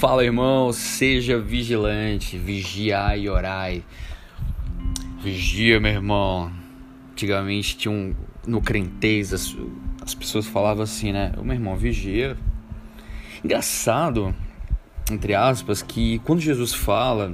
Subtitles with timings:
[0.00, 3.84] Fala, irmão, seja vigilante, vigiai e orai.
[5.22, 6.50] Vigia, meu irmão.
[7.12, 8.14] Antigamente tinha um.
[8.46, 9.54] No crentez, as,
[10.00, 11.34] as pessoas falavam assim, né?
[11.42, 12.34] Meu irmão, vigia.
[13.44, 14.34] Engraçado,
[15.12, 17.30] entre aspas, que quando Jesus fala,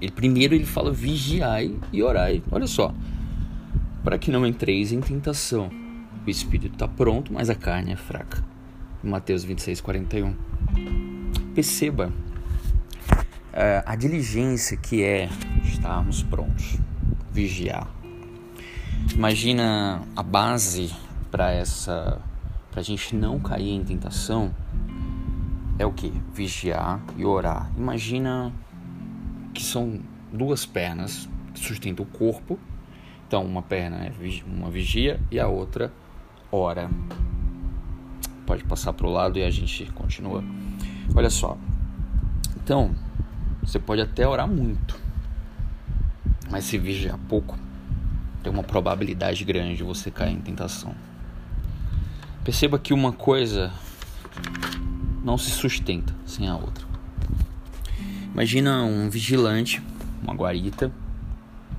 [0.00, 2.42] ele primeiro ele fala vigiai e orai.
[2.50, 2.92] Olha só.
[4.02, 5.70] Para que não entreis em tentação.
[6.26, 8.44] O espírito está pronto, mas a carne é fraca.
[9.00, 11.11] Mateus 26, 41.
[11.54, 15.28] Perceba uh, a diligência que é
[15.64, 16.78] estarmos prontos,
[17.30, 17.88] vigiar.
[19.14, 20.94] Imagina a base
[21.30, 22.20] para essa,
[22.70, 24.54] para a gente não cair em tentação
[25.78, 26.12] é o que?
[26.32, 27.70] Vigiar e orar.
[27.76, 28.52] Imagina
[29.52, 30.00] que são
[30.32, 32.58] duas pernas que sustentam o corpo.
[33.26, 34.12] Então, uma perna é
[34.46, 35.92] uma vigia e a outra
[36.50, 36.90] ora.
[38.46, 40.44] Pode passar para o lado e a gente continua.
[41.14, 41.58] Olha só.
[42.56, 42.94] Então,
[43.62, 44.98] você pode até orar muito,
[46.50, 47.58] mas se vigiar pouco,
[48.42, 50.94] tem uma probabilidade grande de você cair em tentação.
[52.44, 53.72] Perceba que uma coisa
[55.22, 56.86] não se sustenta sem a outra.
[58.32, 59.82] Imagina um vigilante,
[60.22, 60.90] uma guarita,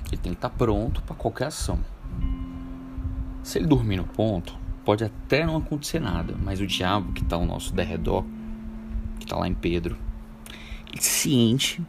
[0.08, 1.78] ele tem que estar pronto para qualquer ação.
[3.42, 7.36] Se ele dormir no ponto, pode até não acontecer nada, mas o diabo que está
[7.36, 8.24] ao nosso derredor
[9.18, 9.96] que está lá em Pedro,
[11.00, 11.82] ciente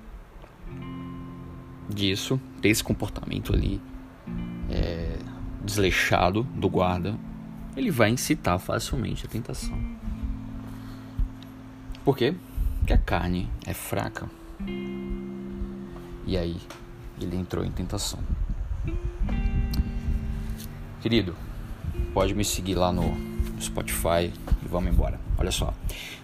[1.90, 3.82] disso, desse comportamento ali
[4.70, 5.18] é,
[5.64, 7.18] desleixado do guarda,
[7.76, 9.78] ele vai incitar facilmente a tentação.
[12.04, 12.36] Por quê?
[12.80, 14.30] Porque a carne é fraca.
[16.28, 16.58] E aí
[17.20, 18.20] ele entrou em tentação.
[21.02, 21.36] Querido,
[22.14, 24.32] pode me seguir lá no Spotify
[24.64, 25.20] e vamos embora.
[25.38, 25.74] Olha só.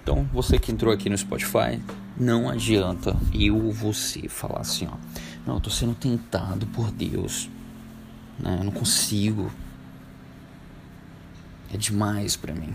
[0.02, 1.82] Então, você que entrou aqui no Spotify,
[2.18, 4.96] não adianta eu ou você falar assim, ó.
[5.46, 7.50] Não, eu tô sendo tentado por Deus.
[8.40, 8.58] Né?
[8.60, 9.52] Eu não consigo.
[11.74, 12.74] É demais para mim.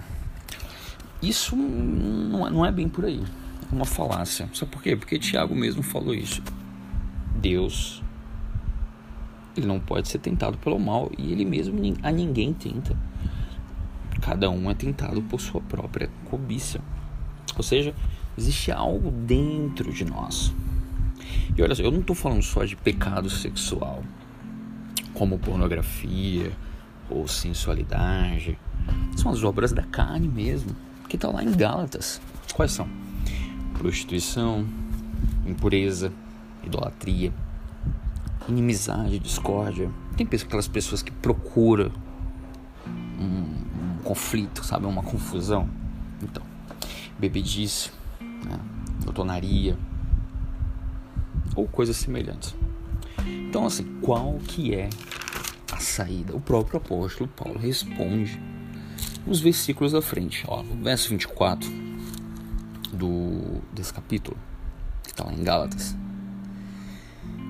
[1.23, 3.23] Isso não é, não é bem por aí.
[3.71, 4.49] É uma falácia.
[4.53, 4.97] Sabe por quê?
[4.97, 6.43] Porque Tiago mesmo falou isso.
[7.37, 8.03] Deus
[9.59, 12.97] ele não pode ser tentado pelo mal e ele mesmo a ninguém tenta.
[14.21, 16.81] Cada um é tentado por sua própria cobiça.
[17.57, 17.95] Ou seja,
[18.37, 20.55] existe algo dentro de nós.
[21.57, 24.03] E olha só, eu não estou falando só de pecado sexual,
[25.15, 26.53] como pornografia
[27.09, 28.59] ou sensualidade.
[29.17, 30.75] São as obras da carne mesmo,
[31.09, 32.21] que está lá em Gálatas.
[32.53, 32.89] Quais são?
[33.79, 34.67] Prostituição,
[35.47, 36.13] impureza,
[36.65, 37.33] idolatria,
[38.49, 39.91] inimizade, discórdia.
[40.17, 41.91] Tem aquelas pessoas que procuram
[44.07, 44.87] conflito, sabe?
[44.87, 45.69] Uma confusão.
[46.23, 46.43] Então,
[47.19, 47.91] bebedice,
[48.21, 48.59] né?
[49.05, 49.77] Lotonaria
[51.55, 52.55] ou coisas semelhantes.
[53.27, 54.89] Então, assim, qual que é
[55.73, 56.37] a saída?
[56.37, 58.41] O próprio apóstolo Paulo responde
[59.27, 60.45] nos versículos da frente.
[60.47, 61.69] Ó, no verso 24
[62.93, 64.37] do, desse capítulo,
[65.03, 65.97] que está lá em Gálatas,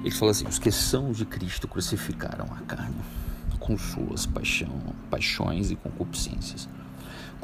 [0.00, 2.96] ele fala assim: Os que são de Cristo crucificaram a carne
[3.66, 4.78] com suas paixão,
[5.10, 6.68] paixões e concupiscências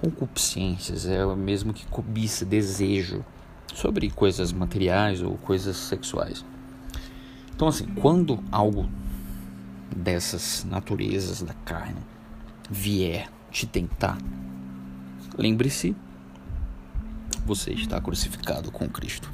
[0.02, 3.24] concupiscências, é o mesmo que cobiça, desejo
[3.72, 6.44] sobre coisas materiais ou coisas sexuais.
[7.54, 8.88] Então, assim, quando algo
[9.94, 12.00] dessas naturezas da carne
[12.68, 14.18] vier te tentar,
[15.38, 15.94] lembre-se,
[17.46, 19.30] você está crucificado com Cristo.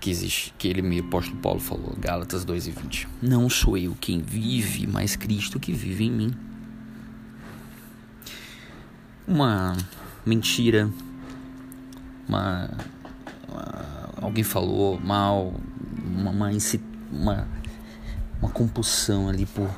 [0.00, 3.08] Que existe, que ele, o apóstolo Paulo falou, Gálatas 2 e 20.
[3.20, 6.34] Não sou eu quem vive, mas Cristo que vive em mim
[9.30, 9.76] uma
[10.26, 10.90] mentira,
[12.28, 12.68] uma,
[13.48, 13.90] uma
[14.20, 15.54] alguém falou mal,
[16.04, 16.50] uma, uma,
[17.12, 17.48] uma,
[18.40, 19.70] uma compulsão ali por,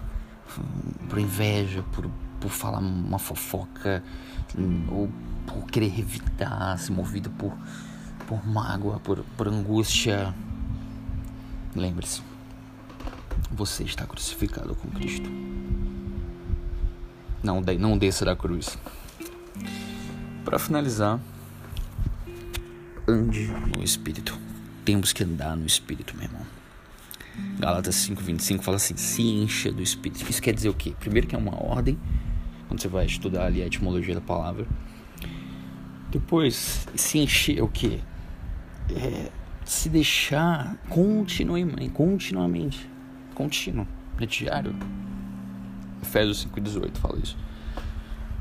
[1.09, 4.03] por inveja, por, por falar uma fofoca,
[4.91, 5.11] ou
[5.47, 7.53] por querer evitar, se movido por,
[8.33, 10.35] por mágoa, por, por angústia.
[11.77, 12.23] Lembre-se,
[13.51, 15.29] você está crucificado com Cristo.
[17.43, 18.79] Não, não desça da cruz.
[20.45, 21.21] Para finalizar,
[23.07, 24.39] ande no Espírito.
[24.83, 26.47] Temos que andar no Espírito, meu irmão.
[27.59, 30.29] Galatas 5,25 fala assim: se encha do Espírito.
[30.29, 30.95] Isso quer dizer o quê?
[30.99, 31.99] Primeiro, que é uma ordem,
[32.67, 34.67] quando você vai estudar ali a etimologia da palavra.
[36.11, 38.01] Depois, se encher é o quê?
[38.97, 39.31] É,
[39.65, 42.91] se deixar continuamente, continuamente,
[43.35, 43.87] contínuo,
[44.21, 44.75] é diário.
[46.03, 47.37] Efésios 5,18 fala isso.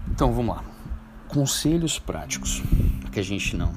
[0.10, 0.72] Então vamos lá
[1.32, 2.62] conselhos práticos
[3.10, 3.74] que a gente não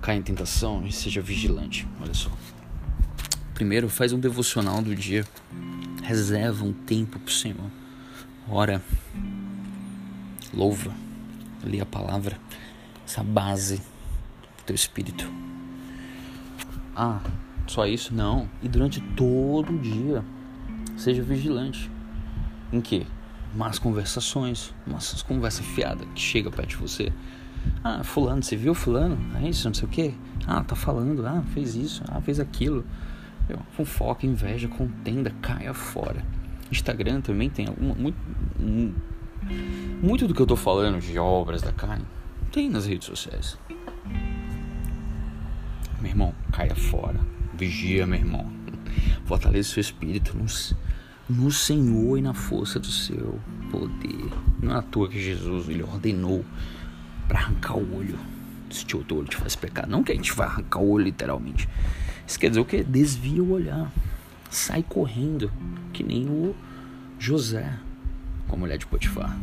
[0.00, 1.86] caia em tentação e seja vigilante.
[2.00, 2.30] Olha só.
[3.52, 5.24] Primeiro, faz um devocional do dia.
[6.02, 7.70] Reserva um tempo pro Senhor.
[8.48, 8.82] Ora.
[10.52, 10.92] Louva.
[11.62, 12.38] Lê a palavra.
[13.06, 15.30] Essa base do teu espírito.
[16.94, 17.20] Ah,
[17.66, 18.14] só isso?
[18.14, 18.48] Não.
[18.62, 20.24] E durante todo o dia,
[20.96, 21.90] seja vigilante.
[22.72, 23.06] Em que?
[23.54, 27.12] Más conversações, massas conversa fiada que chega perto de você.
[27.82, 29.16] Ah, fulano, você viu fulano?
[29.36, 30.14] É isso, não sei o que.
[30.46, 32.84] Ah, tá falando, ah, fez isso, ah, fez aquilo.
[33.48, 36.24] Eu, fofoca, inveja, contenda, caia fora.
[36.70, 38.18] Instagram também tem alguma, muito,
[40.02, 42.04] muito do que eu tô falando de obras da carne
[42.54, 43.58] tem nas redes sociais.
[46.00, 47.20] Meu irmão, caia fora.
[47.54, 48.50] Vigia, meu irmão.
[49.24, 50.46] Fortaleça seu espírito no,
[51.28, 53.38] no Senhor e na força do seu
[53.70, 54.30] poder.
[54.62, 56.44] Não é à toa que Jesus ele ordenou
[57.28, 58.18] para arrancar o olho.
[58.70, 59.88] Se teu olho te faz pecar.
[59.88, 61.68] Não que a gente vai arrancar o olho literalmente.
[62.26, 62.82] Isso quer dizer o que?
[62.82, 63.90] Desvia o olhar.
[64.50, 65.50] Sai correndo.
[65.92, 66.54] Que nem o
[67.18, 67.78] José
[68.48, 69.36] com a mulher de Potifar.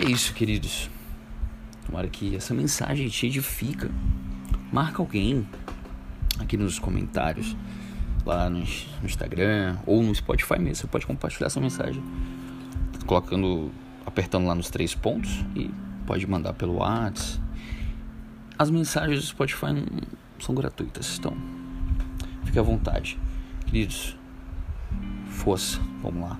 [0.00, 0.90] É isso, queridos.
[1.86, 3.90] Tomara que essa mensagem te edifica.
[4.72, 5.46] Marca alguém
[6.38, 7.56] aqui nos comentários,
[8.24, 8.62] lá no,
[9.04, 10.76] Instagram ou no Spotify mesmo.
[10.76, 12.02] Você pode compartilhar essa mensagem
[13.06, 13.70] colocando,
[14.06, 15.70] apertando lá nos três pontos e
[16.06, 17.40] pode mandar pelo WhatsApp.
[18.56, 19.84] As mensagens do Spotify
[20.38, 21.36] são gratuitas, então
[22.44, 23.18] fique à vontade.
[23.66, 24.16] Queridos,
[25.28, 26.38] força, vamos lá.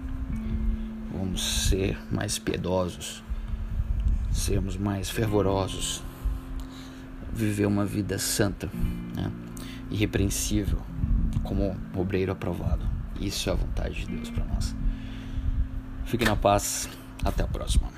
[1.12, 3.24] Vamos ser mais piedosos,
[4.30, 6.02] sermos mais fervorosos,
[7.32, 8.70] viver uma vida santa,
[9.14, 9.30] né?
[9.90, 10.78] irrepreensível,
[11.42, 12.84] como obreiro aprovado.
[13.20, 14.74] Isso é a vontade de Deus para nós.
[16.04, 16.88] Fique na paz.
[17.22, 17.88] Até a próxima.